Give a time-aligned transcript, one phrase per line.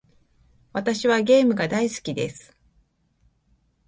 [0.73, 2.57] 私はゲームが大好きです。